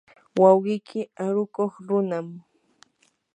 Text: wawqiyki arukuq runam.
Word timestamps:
wawqiyki 0.41 1.01
arukuq 1.25 1.73
runam. 1.87 2.27